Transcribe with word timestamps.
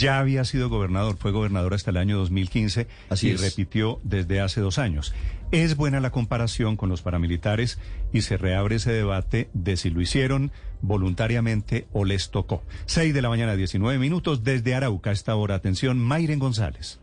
ya 0.00 0.18
había 0.18 0.44
sido 0.44 0.68
gobernador, 0.68 1.16
fue 1.18 1.30
gobernador 1.30 1.74
hasta 1.74 1.90
el 1.90 1.98
año 1.98 2.16
2015 2.18 2.88
Así 3.10 3.28
y 3.28 3.30
es. 3.32 3.40
repitió 3.40 4.00
desde 4.02 4.40
hace 4.40 4.60
dos 4.60 4.78
años. 4.78 5.14
Es 5.52 5.76
buena 5.76 6.00
la 6.00 6.10
comparación 6.10 6.76
con 6.76 6.88
los 6.88 7.02
paramilitares 7.02 7.78
y 8.12 8.22
se 8.22 8.36
reabre 8.36 8.76
ese 8.76 8.92
debate 8.92 9.50
de 9.52 9.76
si 9.76 9.90
lo 9.90 10.00
hicieron 10.00 10.52
voluntariamente 10.80 11.86
o 11.92 12.04
les 12.04 12.30
tocó. 12.30 12.62
6 12.86 13.12
de 13.12 13.22
la 13.22 13.28
mañana, 13.28 13.54
19 13.56 13.98
minutos, 13.98 14.42
desde 14.42 14.74
Arauca 14.74 15.10
a 15.10 15.12
esta 15.12 15.36
hora. 15.36 15.56
Atención, 15.56 15.98
Mayren 15.98 16.38
González. 16.38 16.98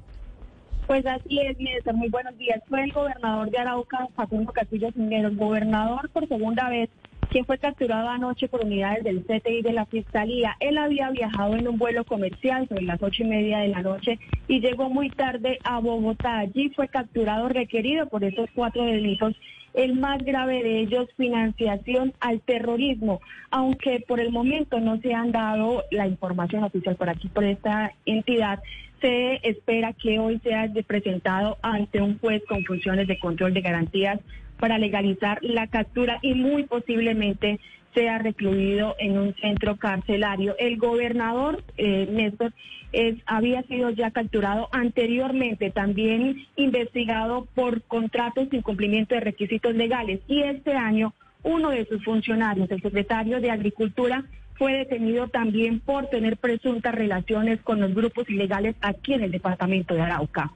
Pues 0.87 1.05
así 1.05 1.39
es, 1.39 1.59
Néstor. 1.59 1.93
Muy 1.95 2.09
buenos 2.09 2.37
días. 2.37 2.61
Fue 2.69 2.83
el 2.83 2.93
gobernador 2.93 3.51
de 3.51 3.57
Arauca, 3.59 4.07
Facundo 4.15 4.51
Castillo 4.53 4.89
Cisneros, 4.93 5.35
gobernador 5.35 6.09
por 6.11 6.27
segunda 6.27 6.69
vez, 6.69 6.89
quien 7.29 7.45
fue 7.45 7.57
capturado 7.57 8.09
anoche 8.09 8.47
por 8.47 8.63
unidades 8.63 9.03
del 9.03 9.23
CTI 9.23 9.61
de 9.61 9.73
la 9.73 9.85
Fiscalía. 9.85 10.55
Él 10.59 10.77
había 10.77 11.09
viajado 11.11 11.55
en 11.55 11.67
un 11.67 11.77
vuelo 11.77 12.03
comercial 12.03 12.67
sobre 12.67 12.83
las 12.83 13.01
ocho 13.01 13.23
y 13.23 13.27
media 13.27 13.59
de 13.59 13.69
la 13.69 13.81
noche 13.81 14.19
y 14.47 14.59
llegó 14.59 14.89
muy 14.89 15.09
tarde 15.09 15.59
a 15.63 15.79
Bogotá. 15.79 16.39
Allí 16.39 16.69
fue 16.69 16.87
capturado, 16.87 17.49
requerido 17.49 18.07
por 18.07 18.23
estos 18.23 18.49
cuatro 18.53 18.85
delitos 18.85 19.35
el 19.77 19.93
más 19.93 20.23
grave 20.23 20.63
de 20.63 20.79
ellos, 20.79 21.07
financiación 21.17 22.13
al 22.19 22.41
terrorismo, 22.41 23.21
aunque 23.51 24.03
por 24.07 24.19
el 24.19 24.31
momento 24.31 24.79
no 24.79 24.99
se 25.01 25.13
han 25.13 25.31
dado 25.31 25.83
la 25.91 26.07
información 26.07 26.63
oficial 26.63 26.95
por 26.95 27.09
aquí, 27.09 27.27
por 27.27 27.43
esta 27.43 27.93
entidad. 28.05 28.59
Se 29.01 29.39
espera 29.47 29.93
que 29.93 30.19
hoy 30.19 30.39
sea 30.43 30.71
presentado 30.85 31.57
ante 31.61 32.01
un 32.01 32.17
juez 32.19 32.41
con 32.47 32.63
funciones 32.63 33.07
de 33.07 33.19
control 33.19 33.53
de 33.53 33.61
garantías 33.61 34.19
para 34.59 34.77
legalizar 34.77 35.39
la 35.41 35.67
captura 35.67 36.19
y 36.21 36.33
muy 36.33 36.63
posiblemente 36.63 37.59
sea 37.93 38.19
recluido 38.19 38.95
en 38.99 39.17
un 39.17 39.33
centro 39.35 39.77
carcelario. 39.77 40.55
El 40.59 40.77
gobernador, 40.77 41.63
eh, 41.77 42.07
Néstor, 42.11 42.53
es, 42.91 43.15
había 43.25 43.63
sido 43.63 43.89
ya 43.89 44.11
capturado 44.11 44.69
anteriormente, 44.71 45.71
también 45.71 46.45
investigado 46.55 47.47
por 47.55 47.81
contratos 47.83 48.49
sin 48.49 48.61
cumplimiento 48.61 49.15
de 49.15 49.21
requisitos 49.21 49.75
legales. 49.75 50.19
Y 50.27 50.41
este 50.43 50.73
año, 50.73 51.13
uno 51.43 51.69
de 51.69 51.85
sus 51.85 52.03
funcionarios, 52.03 52.69
el 52.71 52.81
secretario 52.81 53.41
de 53.41 53.51
Agricultura, 53.51 54.25
fue 54.57 54.73
detenido 54.73 55.27
también 55.27 55.79
por 55.79 56.07
tener 56.07 56.37
presuntas 56.37 56.93
relaciones 56.95 57.61
con 57.61 57.79
los 57.79 57.93
grupos 57.93 58.29
ilegales 58.29 58.75
aquí 58.81 59.13
en 59.13 59.23
el 59.23 59.31
departamento 59.31 59.93
de 59.93 60.01
Arauca. 60.01 60.51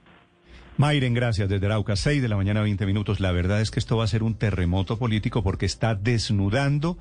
Mayren, 0.76 1.14
gracias. 1.14 1.48
Desde 1.48 1.66
Arauca, 1.66 1.96
6 1.96 2.22
de 2.22 2.28
la 2.28 2.36
mañana, 2.36 2.62
20 2.62 2.86
minutos. 2.86 3.20
La 3.20 3.30
verdad 3.30 3.60
es 3.60 3.70
que 3.70 3.78
esto 3.78 3.96
va 3.96 4.04
a 4.04 4.08
ser 4.08 4.22
un 4.22 4.34
terremoto 4.34 4.98
político 4.98 5.42
porque 5.42 5.66
está 5.66 5.94
desnudando 5.94 6.98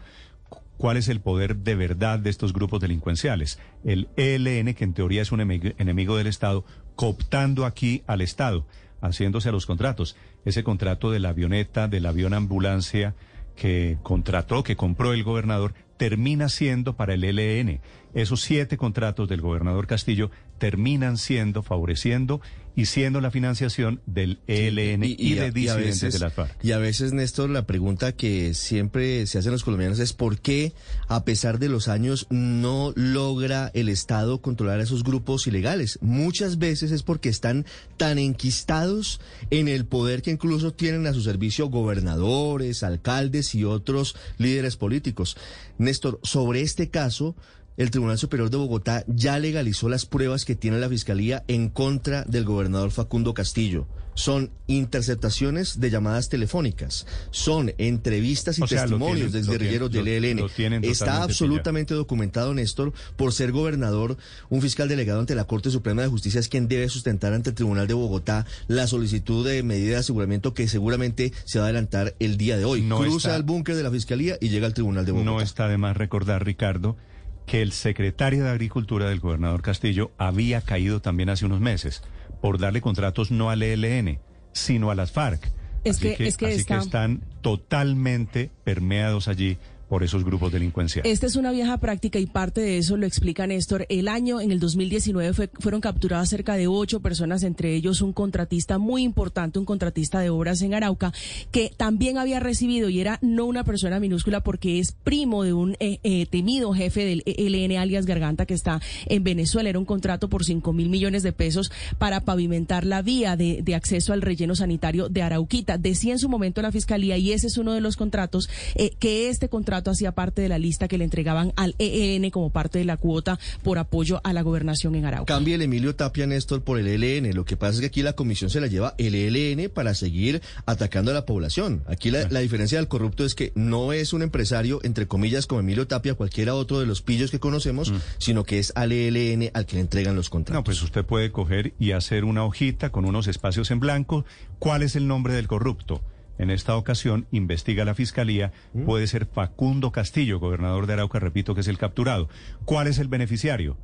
cuál 0.78 0.98
es 0.98 1.08
el 1.10 1.22
poder 1.22 1.58
de 1.58 1.76
verdad 1.76 2.20
de 2.20 2.30
estos 2.30 2.54
grupos 2.54 2.82
delincuenciales. 2.82 3.60
El 3.84 4.10
ELN, 4.18 4.74
que 4.74 4.84
en 4.84 4.94
teoría 4.94 5.22
es 5.22 5.32
un 5.32 5.40
enemigo 5.42 6.18
del 6.18 6.28
Estado, 6.28 6.66
cooptando 6.96 7.66
aquí 7.66 8.04
al 8.08 8.22
Estado, 8.22 8.66
haciéndose 9.02 9.50
a 9.50 9.52
los 9.52 9.66
contratos. 9.66 10.18
Ese 10.44 10.64
contrato 10.64 11.12
de 11.12 11.20
la 11.20 11.30
avioneta, 11.30 11.88
del 11.88 12.06
avión 12.06 12.34
ambulancia 12.34 13.16
que 13.56 13.98
contrató, 14.04 14.64
que 14.64 14.76
compró 14.76 15.14
el 15.14 15.24
gobernador, 15.24 15.74
termina 16.02 16.50
siendo 16.50 16.96
para 16.96 17.14
el 17.14 17.24
ELN. 17.24 17.80
Esos 18.14 18.42
siete 18.42 18.78
contratos 18.78 19.30
del 19.30 19.42
gobernador 19.42 19.88
Castillo 19.88 20.32
terminan 20.58 21.18
siendo, 21.18 21.64
favoreciendo 21.64 22.42
y 22.76 22.86
siendo 22.86 23.20
la 23.20 23.32
financiación 23.32 24.02
del 24.06 24.40
ELN 24.48 25.04
y, 25.04 25.16
y, 25.18 25.34
y, 25.34 25.34
de 25.36 25.52
disidentes 25.52 26.02
veces, 26.02 26.14
de 26.14 26.20
las 26.20 26.34
FARC. 26.34 26.64
Y 26.64 26.72
a 26.72 26.78
veces, 26.78 27.14
Néstor, 27.14 27.50
la 27.50 27.66
pregunta 27.66 28.14
que 28.14 28.54
siempre 28.54 29.26
se 29.28 29.40
hacen 29.40 29.52
los 29.52 29.64
colombianos 29.64 30.00
es 30.00 30.14
por 30.14 30.40
qué, 30.40 30.74
a 31.08 31.26
pesar 31.26 31.60
de 31.60 31.70
los 31.70 31.88
años, 31.88 32.28
no 32.30 32.94
logra 32.96 33.72
el 33.74 33.90
Estado 33.90 34.42
controlar 34.42 34.80
a 34.80 34.84
esos 34.84 35.04
grupos 35.04 35.48
ilegales. 35.48 36.00
Muchas 36.02 36.60
veces 36.60 36.92
es 36.92 37.04
porque 37.04 37.30
están 37.30 37.66
tan 37.98 38.20
enquistados 38.20 39.20
en 39.50 39.68
el 39.68 39.86
poder 39.86 40.22
que 40.22 40.32
incluso 40.32 40.74
tienen 40.74 41.08
a 41.08 41.14
su 41.14 41.22
servicio 41.22 41.68
gobernadores, 41.68 42.84
alcaldes 42.84 43.54
y 43.56 43.66
otros 43.66 44.16
líderes 44.38 44.78
políticos. 44.78 45.36
Néstor, 45.78 46.20
sobre 46.24 46.62
este 46.62 46.90
caso, 46.90 47.36
el 47.78 47.90
Tribunal 47.92 48.18
Superior 48.18 48.50
de 48.50 48.58
Bogotá 48.58 49.04
ya 49.08 49.40
legalizó 49.40 49.90
las 49.90 50.06
pruebas 50.06 50.46
que 50.46 50.56
tiene 50.56 50.80
la 50.80 50.90
Fiscalía 50.90 51.44
en 51.48 51.70
contra 51.70 52.24
del 52.26 52.44
gobernador 52.46 52.92
Facundo 52.92 53.34
Castillo. 53.34 53.88
Son 54.14 54.52
interceptaciones 54.68 55.80
de 55.80 55.90
llamadas 55.90 56.28
telefónicas, 56.28 57.08
son 57.32 57.74
entrevistas 57.78 58.60
y 58.60 58.62
O 58.64 58.68
sea, 58.68 58.86
lo 58.86 58.98
testimonios 58.98 59.32
tienen- 59.32 59.46
de 59.48 59.52
guerrilleros 59.54 59.90
tienen- 59.90 60.06
del 60.22 60.22
lo- 60.22 60.28
ELN. 60.28 60.82
lo 60.86 60.92
Está 60.92 61.24
absolutamente 61.24 61.94
documentado, 61.94 62.54
Néstor, 62.54 62.92
por 63.16 63.32
ser 63.32 63.54
gobernador, 63.54 64.18
un 64.50 64.62
fiscal 64.62 64.90
delegado 64.90 65.22
ante 65.22 65.34
la 65.34 65.46
Corte 65.46 65.72
Suprema 65.72 66.02
de 66.02 66.10
Justicia 66.10 66.42
es 66.42 66.50
quien 66.50 66.68
debe 66.68 66.90
sustentar 66.90 67.34
ante 67.34 67.52
el 67.52 67.56
Tribunal 67.56 67.88
de 67.88 67.94
Bogotá 67.94 68.46
la 68.68 68.86
solicitud 68.86 69.48
de 69.48 69.64
medida 69.64 69.92
de 69.92 69.98
aseguramiento 69.98 70.54
que 70.54 70.68
seguramente 70.68 71.32
se 71.46 71.60
va 71.60 71.66
a 71.66 71.68
adelantar 71.70 72.14
el 72.20 72.36
día 72.38 72.58
de 72.58 72.66
hoy. 72.66 72.82
No 72.82 72.98
Cruza 73.00 73.30
está- 73.30 73.36
el 73.38 73.44
búnker 73.44 73.76
de 73.76 73.84
la 73.84 73.92
Fiscalía 73.92 74.38
y 74.42 74.50
llega 74.50 74.68
al 74.68 74.74
Tribunal 74.74 75.06
de 75.06 75.14
Bogotá. 75.14 75.32
No 75.32 75.42
está 75.42 75.68
de 75.70 75.78
más 75.78 75.96
recordar, 75.96 76.46
Ricardo, 76.46 76.98
que 77.46 77.62
el 77.62 77.72
secretario 77.72 78.44
de 78.44 78.50
Agricultura 78.50 79.10
del 79.10 79.20
gobernador 79.20 79.62
Castillo 79.62 80.12
había 80.18 80.62
caído 80.62 81.02
también 81.02 81.30
hace 81.30 81.46
unos 81.46 81.60
meses 81.60 82.02
por 82.42 82.60
darle 82.60 82.82
contratos 82.82 83.32
no 83.32 83.50
al 83.50 83.62
ELN, 83.64 84.20
sino 84.54 84.90
a 84.92 84.96
las 84.96 85.12
FARC. 85.12 85.52
Es 85.84 85.98
así 85.98 86.16
que- 86.16 86.28
es 86.28 86.38
que 86.38 86.46
así 86.48 86.56
está- 86.62 86.78
están 86.80 87.24
totalmente 87.42 88.52
permeados 88.64 89.28
allí 89.28 89.58
por 89.92 90.06
esos 90.06 90.24
grupos 90.24 90.54
delincuenciales. 90.54 91.12
Esta 91.12 91.26
es 91.28 91.36
una 91.36 91.52
vieja 91.52 91.76
práctica 91.76 92.18
y 92.18 92.26
parte 92.26 92.62
de 92.62 92.78
eso 92.78 92.96
lo 92.96 93.06
explica 93.06 93.46
Néstor. 93.46 93.86
El 93.90 94.08
año, 94.08 94.40
en 94.40 94.54
el 94.54 94.62
2019, 94.62 95.34
fue- 95.34 95.50
fueron 95.60 95.82
capturadas 95.82 96.30
cerca 96.30 96.56
de 96.56 96.68
ocho 96.68 97.02
personas, 97.02 97.44
entre 97.44 97.76
ellos 97.76 98.00
un 98.00 98.14
contratista 98.14 98.78
muy 98.78 99.04
importante, 99.04 99.60
un 99.60 99.66
contratista 99.66 100.22
de 100.22 100.30
obras 100.30 100.62
en 100.62 100.74
Arauca, 100.76 101.12
que 101.52 101.74
también 101.76 102.18
había 102.18 102.40
recibido, 102.40 102.88
y 102.88 103.02
era 103.02 103.20
no 103.22 103.44
una 103.44 103.66
persona 103.66 104.00
minúscula 104.00 104.40
porque 104.40 104.80
es 104.80 104.94
primo 104.94 105.44
de 105.44 105.52
un 105.52 105.76
eh, 105.82 106.00
eh, 106.04 106.26
temido 106.26 106.72
jefe 106.72 107.04
del 107.04 107.24
ELN 107.26 107.78
alias 107.78 108.06
Garganta 108.06 108.46
que 108.46 108.54
está 108.54 108.80
en 109.08 109.26
Venezuela. 109.26 109.70
Era 109.72 109.80
un 109.80 109.84
contrato 109.84 110.30
por 110.30 110.46
5 110.46 110.72
mil 110.72 110.88
millones 110.88 111.22
de 111.22 111.34
pesos 111.34 111.70
para 111.98 112.22
pavimentar 112.22 112.86
la 112.86 113.02
vía 113.02 113.36
de, 113.36 113.62
acceso 113.76 114.14
al 114.14 114.22
relleno 114.22 114.56
sanitario 114.56 115.10
de 115.10 115.22
Arauquita. 115.22 115.78
Decía 115.78 116.14
en 116.14 116.20
su 116.20 116.30
momento 116.30 116.62
la 116.62 116.72
fiscalía, 116.72 117.18
y 117.18 117.34
ese 117.34 117.48
es 117.48 117.58
uno 117.58 117.74
de 117.74 117.82
los 117.82 117.98
contratos, 117.98 118.48
eh, 118.76 118.92
que 118.98 119.28
este 119.28 119.50
contrato 119.50 119.81
hacía 119.90 120.12
parte 120.12 120.44
de 120.44 120.50
la 120.50 120.60
lista 120.60 120.88
que 120.88 121.00
le 121.00 121.06
entregaban 121.06 121.54
al 121.56 121.74
EEN 121.80 122.30
como 122.30 122.52
parte 122.52 122.78
de 122.78 122.86
la 122.86 122.98
cuota 122.98 123.40
por 123.64 123.80
apoyo 123.80 124.22
a 124.24 124.34
la 124.34 124.44
gobernación 124.44 124.94
en 124.96 125.06
Arauca. 125.06 125.34
Cambia 125.34 125.56
el 125.56 125.64
Emilio 125.64 125.96
Tapia 125.96 126.28
Néstor 126.28 126.62
por 126.62 126.80
el 126.80 126.88
ELN. 126.88 127.34
Lo 127.34 127.46
que 127.46 127.58
pasa 127.58 127.74
es 127.74 127.80
que 127.80 127.88
aquí 127.88 128.04
la 128.04 128.14
comisión 128.14 128.50
se 128.50 128.62
la 128.62 128.68
lleva 128.68 128.94
el 128.98 129.16
ELN 129.16 129.70
para 129.70 129.96
seguir 129.96 130.42
atacando 130.66 131.12
a 131.12 131.14
la 131.14 131.26
población. 131.26 131.84
Aquí 131.88 132.12
la, 132.12 132.28
la 132.30 132.42
diferencia 132.42 132.78
del 132.78 132.88
corrupto 132.88 133.26
es 133.26 133.34
que 133.34 133.52
no 133.56 133.94
es 133.94 134.14
un 134.14 134.22
empresario, 134.22 134.80
entre 134.84 135.08
comillas, 135.08 135.48
como 135.48 135.62
Emilio 135.62 135.88
Tapia, 135.88 136.14
cualquiera 136.14 136.54
otro 136.54 136.80
de 136.80 136.86
los 136.86 137.02
pillos 137.02 137.32
que 137.32 137.40
conocemos, 137.40 137.94
sino 138.18 138.44
que 138.44 138.60
es 138.60 138.74
al 138.76 138.92
ELN 138.92 139.50
al 139.54 139.66
que 139.66 139.76
le 139.76 139.82
entregan 139.82 140.16
los 140.16 140.30
contratos. 140.30 140.60
No, 140.60 140.64
pues 140.64 140.82
usted 140.82 141.06
puede 141.06 141.32
coger 141.32 141.74
y 141.80 141.92
hacer 141.92 142.26
una 142.26 142.44
hojita 142.44 142.92
con 142.92 143.06
unos 143.06 143.28
espacios 143.28 143.72
en 143.72 143.80
blanco. 143.80 144.26
¿Cuál 144.60 144.84
es 144.84 144.96
el 144.96 145.08
nombre 145.08 145.34
del 145.34 145.48
corrupto? 145.48 146.02
En 146.38 146.50
esta 146.50 146.76
ocasión, 146.76 147.28
investiga 147.32 147.86
la 147.86 147.94
fiscalía, 147.94 148.52
puede 148.86 149.08
ser 149.08 149.26
Facundo 149.26 149.92
Castillo, 149.92 150.40
gobernador 150.40 150.88
de 150.88 150.94
Arauca, 150.94 151.20
repito 151.20 151.54
que 151.54 151.62
es 151.62 151.68
el 151.68 151.78
capturado. 151.78 152.30
¿Cuál 152.66 152.88
es 152.88 152.98
el 152.98 153.08
beneficiario? 153.08 153.78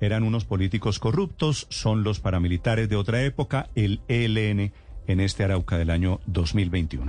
Eran 0.00 0.22
unos 0.22 0.44
políticos 0.44 0.98
corruptos, 0.98 1.66
son 1.70 2.04
los 2.04 2.20
paramilitares 2.20 2.88
de 2.88 2.96
otra 2.96 3.22
época, 3.22 3.70
el 3.74 4.00
ELN 4.08 4.72
en 5.06 5.20
este 5.20 5.44
Arauca 5.44 5.78
del 5.78 5.90
año 5.90 6.20
2021. 6.26 7.02